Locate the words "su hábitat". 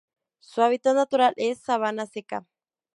0.39-0.95